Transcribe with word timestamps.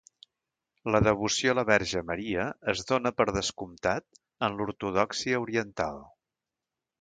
La 0.93 1.01
devoció 1.07 1.51
a 1.51 1.55
la 1.59 1.63
Verge 1.67 2.01
Maria 2.07 2.45
es 2.73 2.81
"dóna 2.93 3.11
per 3.19 3.27
descomptat" 3.37 4.19
en 4.49 4.59
l'ortodòxia 4.63 5.43
oriental. 5.45 6.03